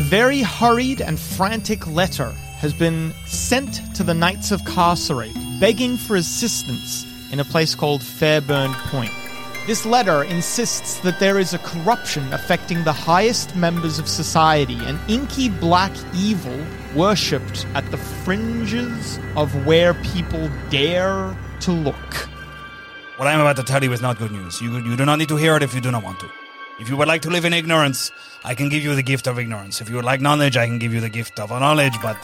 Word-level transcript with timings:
A 0.00 0.02
very 0.02 0.40
hurried 0.40 1.02
and 1.02 1.20
frantic 1.20 1.86
letter 1.86 2.30
has 2.56 2.72
been 2.72 3.12
sent 3.26 3.94
to 3.94 4.02
the 4.02 4.14
Knights 4.14 4.50
of 4.50 4.64
Carcerate, 4.64 5.36
begging 5.60 5.98
for 5.98 6.16
assistance 6.16 7.04
in 7.30 7.38
a 7.38 7.44
place 7.44 7.74
called 7.74 8.02
Fairburn 8.02 8.72
Point. 8.88 9.12
This 9.66 9.84
letter 9.84 10.24
insists 10.24 11.00
that 11.00 11.20
there 11.20 11.38
is 11.38 11.52
a 11.52 11.58
corruption 11.58 12.32
affecting 12.32 12.82
the 12.82 12.94
highest 12.94 13.54
members 13.54 13.98
of 13.98 14.08
society, 14.08 14.78
an 14.86 14.98
inky 15.06 15.50
black 15.50 15.92
evil 16.16 16.58
worshipped 16.96 17.66
at 17.74 17.84
the 17.90 17.98
fringes 17.98 19.18
of 19.36 19.66
where 19.66 19.92
people 19.92 20.50
dare 20.70 21.36
to 21.60 21.72
look. 21.72 22.14
What 23.18 23.28
I 23.28 23.32
am 23.32 23.40
about 23.40 23.56
to 23.56 23.64
tell 23.64 23.84
you 23.84 23.92
is 23.92 24.00
not 24.00 24.18
good 24.18 24.32
news. 24.32 24.62
You, 24.62 24.78
you 24.78 24.96
do 24.96 25.04
not 25.04 25.16
need 25.16 25.28
to 25.28 25.36
hear 25.36 25.56
it 25.56 25.62
if 25.62 25.74
you 25.74 25.82
do 25.82 25.90
not 25.90 26.02
want 26.02 26.20
to. 26.20 26.39
If 26.80 26.88
you 26.88 26.96
would 26.96 27.08
like 27.08 27.20
to 27.22 27.30
live 27.30 27.44
in 27.44 27.52
ignorance, 27.52 28.10
I 28.42 28.54
can 28.54 28.70
give 28.70 28.82
you 28.82 28.94
the 28.94 29.02
gift 29.02 29.26
of 29.26 29.38
ignorance. 29.38 29.82
If 29.82 29.90
you 29.90 29.96
would 29.96 30.04
like 30.04 30.22
knowledge, 30.22 30.56
I 30.56 30.66
can 30.66 30.78
give 30.78 30.94
you 30.94 31.00
the 31.00 31.10
gift 31.10 31.38
of 31.38 31.50
knowledge, 31.50 31.92
but 32.02 32.16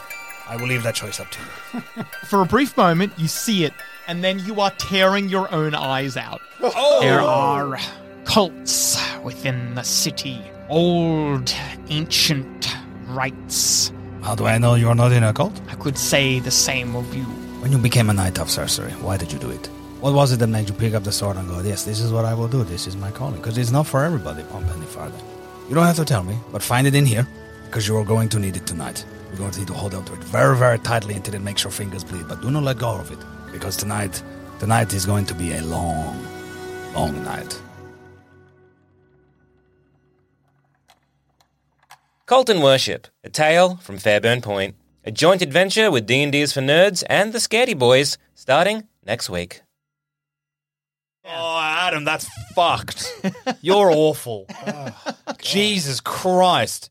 I 0.48 0.56
will 0.56 0.66
leave 0.66 0.82
that 0.84 0.94
choice 0.94 1.20
up 1.20 1.30
to 1.30 1.38
you. 1.38 2.04
For 2.24 2.40
a 2.40 2.46
brief 2.46 2.74
moment, 2.74 3.12
you 3.18 3.28
see 3.28 3.64
it, 3.64 3.74
and 4.08 4.24
then 4.24 4.38
you 4.38 4.62
are 4.62 4.70
tearing 4.70 5.28
your 5.28 5.52
own 5.54 5.74
eyes 5.74 6.16
out. 6.16 6.40
Oh! 6.62 7.00
There 7.02 7.20
are 7.20 7.78
cults 8.24 8.98
within 9.22 9.74
the 9.74 9.82
city, 9.82 10.40
old, 10.70 11.54
ancient 11.90 12.74
rites. 13.08 13.92
How 14.22 14.34
do 14.34 14.46
I 14.46 14.56
know 14.56 14.74
you 14.74 14.88
are 14.88 14.94
not 14.94 15.12
in 15.12 15.22
a 15.22 15.34
cult? 15.34 15.60
I 15.68 15.74
could 15.74 15.98
say 15.98 16.40
the 16.40 16.50
same 16.50 16.96
of 16.96 17.14
you. 17.14 17.24
When 17.60 17.72
you 17.72 17.78
became 17.78 18.08
a 18.08 18.14
knight 18.14 18.38
of 18.38 18.50
sorcery, 18.50 18.92
why 18.92 19.18
did 19.18 19.32
you 19.32 19.38
do 19.38 19.50
it? 19.50 19.68
What 20.00 20.12
was 20.12 20.30
it 20.30 20.36
that 20.40 20.48
made 20.48 20.68
you 20.68 20.74
pick 20.74 20.92
up 20.92 21.04
the 21.04 21.10
sword 21.10 21.38
and 21.38 21.48
go, 21.48 21.60
yes, 21.60 21.84
this 21.84 22.00
is 22.00 22.12
what 22.12 22.26
I 22.26 22.34
will 22.34 22.48
do, 22.48 22.62
this 22.64 22.86
is 22.86 22.96
my 22.96 23.10
calling? 23.10 23.36
Because 23.36 23.56
it's 23.56 23.70
not 23.70 23.86
for 23.86 24.04
everybody, 24.04 24.42
pump 24.44 24.66
any 24.76 24.84
farther. 24.84 25.18
You 25.70 25.74
don't 25.74 25.86
have 25.86 25.96
to 25.96 26.04
tell 26.04 26.22
me, 26.22 26.36
but 26.52 26.62
find 26.62 26.86
it 26.86 26.94
in 26.94 27.06
here, 27.06 27.26
because 27.64 27.88
you 27.88 27.96
are 27.96 28.04
going 28.04 28.28
to 28.28 28.38
need 28.38 28.56
it 28.56 28.66
tonight. 28.66 29.06
You're 29.28 29.38
going 29.38 29.52
to 29.52 29.58
need 29.60 29.68
to 29.68 29.74
hold 29.74 29.94
on 29.94 30.04
to 30.04 30.12
it 30.12 30.22
very, 30.22 30.54
very 30.56 30.78
tightly 30.78 31.14
until 31.14 31.34
it 31.34 31.40
makes 31.40 31.64
your 31.64 31.70
fingers 31.70 32.04
bleed, 32.04 32.28
but 32.28 32.42
do 32.42 32.50
not 32.50 32.62
let 32.62 32.78
go 32.78 32.90
of 32.90 33.10
it, 33.10 33.18
because 33.52 33.74
tonight, 33.74 34.22
tonight 34.58 34.92
is 34.92 35.06
going 35.06 35.24
to 35.26 35.34
be 35.34 35.54
a 35.54 35.62
long, 35.62 36.22
long 36.94 37.24
night. 37.24 37.60
Cult 42.26 42.50
and 42.50 42.62
Worship, 42.62 43.08
a 43.24 43.30
tale 43.30 43.76
from 43.76 43.96
Fairburn 43.96 44.42
Point. 44.42 44.74
A 45.04 45.10
joint 45.10 45.40
adventure 45.40 45.90
with 45.90 46.06
D&D 46.06 46.38
is 46.38 46.52
for 46.52 46.60
Nerds 46.60 47.02
and 47.08 47.32
the 47.32 47.38
Scaredy 47.38 47.78
Boys, 47.78 48.18
starting 48.34 48.88
next 49.06 49.30
week. 49.30 49.62
Oh, 51.28 51.58
Adam, 51.60 52.04
that's 52.04 52.28
fucked. 52.54 53.12
You're 53.60 53.90
awful. 53.90 54.46
Oh, 54.66 55.14
Jesus 55.38 56.00
Christ. 56.00 56.90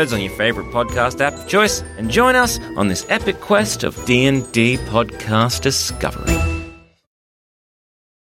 on 0.00 0.20
your 0.20 0.32
favorite 0.32 0.66
podcast 0.68 1.20
app 1.20 1.34
of 1.34 1.46
choice 1.46 1.82
and 1.98 2.10
join 2.10 2.34
us 2.34 2.58
on 2.76 2.88
this 2.88 3.04
epic 3.08 3.38
quest 3.40 3.84
of 3.84 3.94
D&D 4.06 4.78
podcast 4.78 5.60
discovery. 5.60 6.49